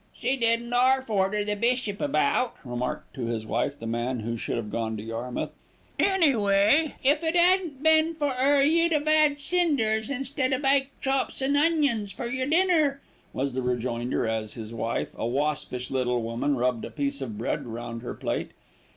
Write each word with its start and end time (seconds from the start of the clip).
"She 0.17 0.35
didn't 0.35 0.73
'alf 0.73 1.11
order 1.11 1.43
the 1.45 1.55
bishop 1.55 2.01
about," 2.01 2.55
remarked 2.65 3.13
to 3.13 3.27
his 3.27 3.45
wife 3.45 3.77
the 3.77 3.85
man 3.85 4.21
who 4.21 4.35
should 4.35 4.57
have 4.57 4.71
gone 4.71 4.97
to 4.97 5.03
Yarmouth. 5.03 5.51
"Any 5.99 6.35
way, 6.35 6.95
if 7.03 7.23
it 7.23 7.35
'adn't 7.35 7.83
been 7.83 8.15
for 8.15 8.33
'er 8.35 8.63
you'd 8.63 8.93
'ave 8.95 9.15
'ad 9.15 9.39
cinders 9.39 10.09
instead 10.09 10.53
o' 10.53 10.59
baked 10.59 10.99
chops 11.03 11.39
and 11.39 11.55
onions 11.55 12.11
for 12.11 12.25
yer 12.25 12.47
dinner," 12.47 12.99
was 13.31 13.53
the 13.53 13.61
rejoinder, 13.61 14.27
as 14.27 14.53
his 14.55 14.73
wife, 14.73 15.13
a 15.19 15.27
waspish 15.27 15.91
little 15.91 16.23
woman, 16.23 16.55
rubbed 16.55 16.83
a 16.83 16.89
piece 16.89 17.21
of 17.21 17.37
bread 17.37 17.67
round 17.67 18.01
her 18.01 18.15
plate. 18.15 18.53